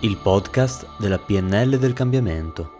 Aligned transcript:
il 0.00 0.16
podcast 0.16 0.96
della 1.00 1.18
PNL 1.18 1.76
del 1.76 1.92
cambiamento. 1.92 2.70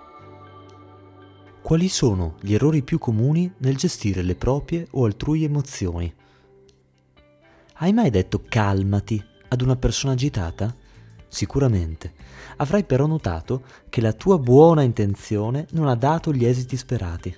Quali 1.61 1.89
sono 1.89 2.37
gli 2.41 2.55
errori 2.55 2.85
più 2.85 2.99
comuni 2.99 3.53
nel 3.59 3.77
gestire 3.77 4.23
le 4.23 4.37
proprie 4.37 4.87
o 4.93 5.05
altrui 5.05 5.43
emozioni? 5.43 6.15
Hai 7.75 7.93
mai 7.93 8.11
detto 8.11 8.41
calmati 8.49 9.21
ad 9.49 9.63
una 9.63 9.75
persona 9.75 10.13
agitata? 10.13 10.73
Sicuramente. 11.27 12.13
Avrai 12.59 12.85
però 12.85 13.07
notato 13.07 13.65
che 13.89 14.01
la 14.01 14.13
tua 14.13 14.39
buona 14.39 14.83
intenzione 14.83 15.67
non 15.73 15.89
ha 15.89 15.97
dato 15.97 16.33
gli 16.33 16.45
esiti 16.45 16.77
sperati. 16.77 17.35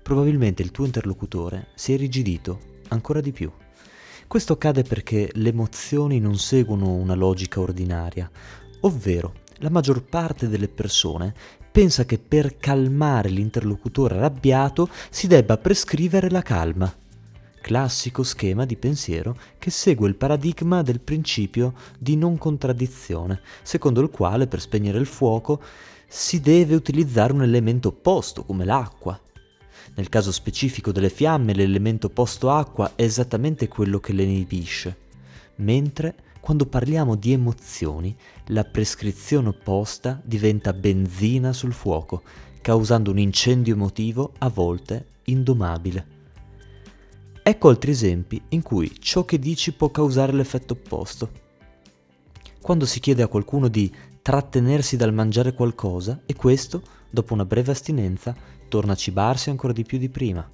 Probabilmente 0.00 0.62
il 0.62 0.70
tuo 0.70 0.84
interlocutore 0.84 1.70
si 1.74 1.90
è 1.90 1.94
irrigidito 1.96 2.60
ancora 2.90 3.20
di 3.20 3.32
più. 3.32 3.50
Questo 4.28 4.54
accade 4.54 4.82
perché 4.82 5.30
le 5.34 5.50
emozioni 5.50 6.18
non 6.18 6.38
seguono 6.38 6.94
una 6.94 7.14
logica 7.14 7.60
ordinaria, 7.60 8.30
Ovvero, 8.84 9.32
la 9.58 9.70
maggior 9.70 10.02
parte 10.02 10.46
delle 10.46 10.68
persone 10.68 11.34
pensa 11.72 12.04
che 12.04 12.18
per 12.18 12.58
calmare 12.58 13.30
l'interlocutore 13.30 14.16
arrabbiato 14.16 14.88
si 15.08 15.26
debba 15.26 15.56
prescrivere 15.56 16.28
la 16.28 16.42
calma. 16.42 16.94
Classico 17.62 18.22
schema 18.22 18.66
di 18.66 18.76
pensiero 18.76 19.36
che 19.58 19.70
segue 19.70 20.06
il 20.06 20.16
paradigma 20.16 20.82
del 20.82 21.00
principio 21.00 21.72
di 21.98 22.14
non 22.14 22.36
contraddizione, 22.36 23.40
secondo 23.62 24.02
il 24.02 24.10
quale 24.10 24.46
per 24.46 24.60
spegnere 24.60 24.98
il 24.98 25.06
fuoco 25.06 25.62
si 26.06 26.40
deve 26.40 26.74
utilizzare 26.74 27.32
un 27.32 27.42
elemento 27.42 27.88
opposto 27.88 28.44
come 28.44 28.66
l'acqua. 28.66 29.18
Nel 29.94 30.10
caso 30.10 30.30
specifico 30.30 30.92
delle 30.92 31.08
fiamme 31.08 31.54
l'elemento 31.54 32.08
opposto 32.08 32.50
acqua 32.50 32.92
è 32.94 33.02
esattamente 33.02 33.66
quello 33.66 33.98
che 33.98 34.12
le 34.12 34.24
inibisce, 34.24 34.96
mentre 35.56 36.14
quando 36.44 36.66
parliamo 36.66 37.14
di 37.14 37.32
emozioni, 37.32 38.14
la 38.48 38.64
prescrizione 38.64 39.48
opposta 39.48 40.20
diventa 40.22 40.74
benzina 40.74 41.54
sul 41.54 41.72
fuoco, 41.72 42.20
causando 42.60 43.10
un 43.10 43.18
incendio 43.18 43.72
emotivo 43.72 44.34
a 44.40 44.50
volte 44.50 45.06
indomabile. 45.24 46.06
Ecco 47.42 47.70
altri 47.70 47.92
esempi 47.92 48.42
in 48.48 48.60
cui 48.60 48.92
ciò 49.00 49.24
che 49.24 49.38
dici 49.38 49.72
può 49.72 49.88
causare 49.88 50.34
l'effetto 50.34 50.74
opposto. 50.74 51.30
Quando 52.60 52.84
si 52.84 53.00
chiede 53.00 53.22
a 53.22 53.28
qualcuno 53.28 53.68
di 53.68 53.90
trattenersi 54.20 54.98
dal 54.98 55.14
mangiare 55.14 55.54
qualcosa 55.54 56.24
e 56.26 56.34
questo, 56.34 56.82
dopo 57.08 57.32
una 57.32 57.46
breve 57.46 57.72
astinenza, 57.72 58.36
torna 58.68 58.92
a 58.92 58.96
cibarsi 58.96 59.48
ancora 59.48 59.72
di 59.72 59.84
più 59.84 59.96
di 59.96 60.10
prima 60.10 60.46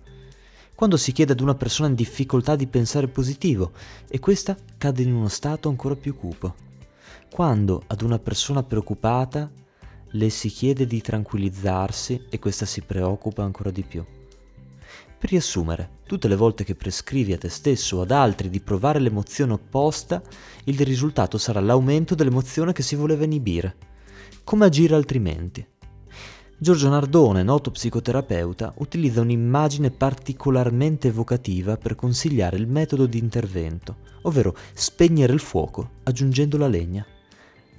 quando 0.80 0.96
si 0.96 1.12
chiede 1.12 1.32
ad 1.32 1.40
una 1.40 1.54
persona 1.54 1.90
in 1.90 1.94
difficoltà 1.94 2.56
di 2.56 2.66
pensare 2.66 3.06
positivo 3.06 3.72
e 4.08 4.18
questa 4.18 4.56
cade 4.78 5.02
in 5.02 5.12
uno 5.12 5.28
stato 5.28 5.68
ancora 5.68 5.94
più 5.94 6.16
cupo. 6.16 6.54
Quando 7.30 7.82
ad 7.86 8.00
una 8.00 8.18
persona 8.18 8.62
preoccupata 8.62 9.50
le 10.12 10.30
si 10.30 10.48
chiede 10.48 10.86
di 10.86 11.02
tranquillizzarsi 11.02 12.28
e 12.30 12.38
questa 12.38 12.64
si 12.64 12.80
preoccupa 12.80 13.42
ancora 13.42 13.70
di 13.70 13.82
più. 13.82 14.02
Per 15.18 15.28
riassumere, 15.28 15.98
tutte 16.06 16.28
le 16.28 16.36
volte 16.36 16.64
che 16.64 16.74
prescrivi 16.74 17.34
a 17.34 17.38
te 17.38 17.50
stesso 17.50 17.98
o 17.98 18.00
ad 18.00 18.10
altri 18.10 18.48
di 18.48 18.60
provare 18.60 19.00
l'emozione 19.00 19.52
opposta, 19.52 20.22
il 20.64 20.80
risultato 20.80 21.36
sarà 21.36 21.60
l'aumento 21.60 22.14
dell'emozione 22.14 22.72
che 22.72 22.82
si 22.82 22.96
voleva 22.96 23.24
inibire. 23.24 23.76
Come 24.44 24.64
agire 24.64 24.94
altrimenti? 24.94 25.62
Giorgio 26.62 26.90
Nardone, 26.90 27.42
noto 27.42 27.70
psicoterapeuta, 27.70 28.74
utilizza 28.80 29.22
un'immagine 29.22 29.90
particolarmente 29.90 31.08
evocativa 31.08 31.78
per 31.78 31.94
consigliare 31.94 32.58
il 32.58 32.66
metodo 32.66 33.06
di 33.06 33.16
intervento, 33.16 33.96
ovvero 34.24 34.54
spegnere 34.74 35.32
il 35.32 35.40
fuoco 35.40 35.92
aggiungendo 36.02 36.58
la 36.58 36.68
legna. 36.68 37.02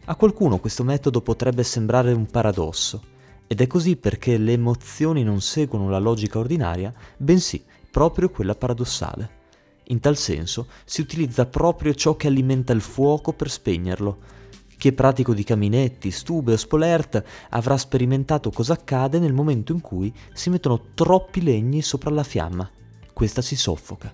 A 0.06 0.16
qualcuno 0.16 0.58
questo 0.58 0.84
metodo 0.84 1.22
potrebbe 1.22 1.62
sembrare 1.62 2.12
un 2.12 2.26
paradosso, 2.26 3.04
ed 3.46 3.62
è 3.62 3.68
così 3.68 3.98
perché 3.98 4.40
le 4.40 4.54
emozioni 4.54 5.22
non 5.22 5.42
seguono 5.42 5.88
la 5.88 6.00
logica 6.00 6.40
ordinaria, 6.40 6.92
bensì 7.18 7.64
proprio 7.92 8.32
quella 8.32 8.56
paradossale. 8.56 9.30
In 9.90 10.00
tal 10.00 10.18
senso 10.18 10.66
si 10.86 11.02
utilizza 11.02 11.46
proprio 11.46 11.94
ciò 11.94 12.16
che 12.16 12.26
alimenta 12.26 12.74
il 12.74 12.82
fuoco 12.82 13.32
per 13.32 13.52
spegnerlo, 13.52 14.40
chi 14.82 14.88
è 14.88 14.94
pratico 14.94 15.36
di 15.36 15.44
caminetti, 15.44 16.10
stube 16.10 16.54
o 16.54 16.58
spolert 16.58 17.24
avrà 17.50 17.78
sperimentato 17.78 18.50
cosa 18.50 18.74
accade 18.74 19.20
nel 19.20 19.32
momento 19.32 19.74
in 19.74 19.80
cui 19.80 20.12
si 20.34 20.50
mettono 20.50 20.86
troppi 20.96 21.44
legni 21.44 21.84
sopra 21.84 22.10
la 22.10 22.24
fiamma. 22.24 22.68
Questa 23.14 23.44
si 23.44 23.56
soffoca. 23.56 24.12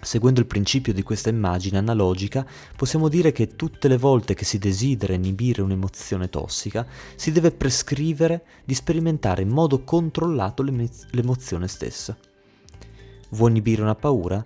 Seguendo 0.00 0.40
il 0.40 0.46
principio 0.46 0.94
di 0.94 1.02
questa 1.02 1.28
immagine 1.28 1.76
analogica, 1.76 2.46
possiamo 2.74 3.08
dire 3.10 3.30
che 3.32 3.54
tutte 3.54 3.88
le 3.88 3.98
volte 3.98 4.32
che 4.32 4.46
si 4.46 4.56
desidera 4.56 5.12
inibire 5.12 5.60
un'emozione 5.60 6.30
tossica, 6.30 6.86
si 7.14 7.30
deve 7.30 7.50
prescrivere 7.50 8.46
di 8.64 8.72
sperimentare 8.72 9.42
in 9.42 9.50
modo 9.50 9.84
controllato 9.84 10.62
l'emozione 10.62 11.68
stessa. 11.68 12.16
Vuoi 13.28 13.50
inibire 13.50 13.82
una 13.82 13.96
paura? 13.96 14.42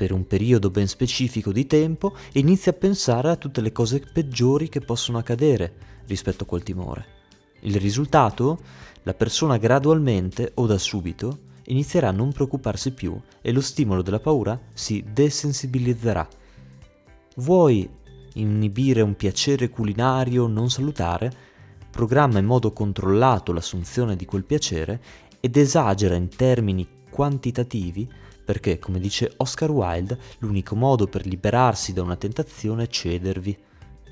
Per 0.00 0.12
un 0.12 0.26
periodo 0.26 0.70
ben 0.70 0.88
specifico 0.88 1.52
di 1.52 1.66
tempo 1.66 2.14
e 2.32 2.38
inizi 2.38 2.70
a 2.70 2.72
pensare 2.72 3.28
a 3.28 3.36
tutte 3.36 3.60
le 3.60 3.70
cose 3.70 4.00
peggiori 4.00 4.70
che 4.70 4.80
possono 4.80 5.18
accadere 5.18 5.74
rispetto 6.06 6.44
a 6.44 6.46
quel 6.46 6.62
timore. 6.62 7.04
Il 7.60 7.76
risultato? 7.76 8.60
La 9.02 9.12
persona 9.12 9.58
gradualmente 9.58 10.52
o 10.54 10.64
da 10.64 10.78
subito 10.78 11.40
inizierà 11.64 12.08
a 12.08 12.12
non 12.12 12.32
preoccuparsi 12.32 12.92
più 12.92 13.14
e 13.42 13.52
lo 13.52 13.60
stimolo 13.60 14.00
della 14.00 14.20
paura 14.20 14.58
si 14.72 15.04
desensibilizzerà. 15.06 16.26
Vuoi 17.36 17.86
inibire 18.36 19.02
un 19.02 19.14
piacere 19.16 19.68
culinario 19.68 20.46
non 20.46 20.70
salutare? 20.70 21.30
Programma 21.90 22.38
in 22.38 22.46
modo 22.46 22.72
controllato 22.72 23.52
l'assunzione 23.52 24.16
di 24.16 24.24
quel 24.24 24.44
piacere 24.44 24.98
ed 25.40 25.58
esagera 25.58 26.14
in 26.14 26.30
termini 26.30 26.88
quantitativi 27.10 28.08
perché, 28.50 28.80
come 28.80 28.98
dice 28.98 29.32
Oscar 29.36 29.70
Wilde, 29.70 30.18
l'unico 30.38 30.74
modo 30.74 31.06
per 31.06 31.24
liberarsi 31.24 31.92
da 31.92 32.02
una 32.02 32.16
tentazione 32.16 32.82
è 32.82 32.86
cedervi. 32.88 33.56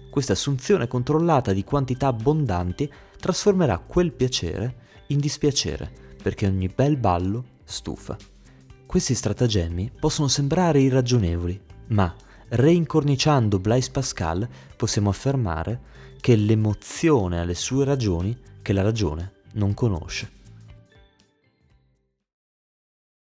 Questa 0.09 0.35
assunzione 0.35 0.87
controllata 0.87 1.53
di 1.53 1.65
quantità 1.65 2.07
abbondanti 2.07 2.89
trasformerà 3.19 3.79
quel 3.79 4.13
piacere 4.13 4.77
in 5.09 5.19
dispiacere, 5.19 5.91
perché 6.23 6.47
ogni 6.47 6.71
bel 6.73 6.97
ballo 6.97 7.45
stufa. 7.65 8.17
Questi 8.87 9.13
stratagemmi 9.13 9.91
possono 9.99 10.29
sembrare 10.29 10.83
irragionevoli, 10.83 11.61
ma 11.89 12.15
reincorniciando 12.51 13.59
Blaise 13.59 13.91
Pascal 13.91 14.49
possiamo 14.77 15.11
affermare 15.11 15.81
che 16.21 16.37
l'emozione 16.37 17.41
ha 17.41 17.45
le 17.45 17.57
sue 17.57 17.85
ragioni 17.85 18.39
che 18.63 18.73
la 18.73 18.83
ragione 18.83 19.33
non 19.55 19.75
conosce. 19.75 20.38